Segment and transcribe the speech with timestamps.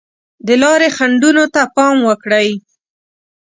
[0.47, 2.49] د لارې خنډونو ته پام وکړئ.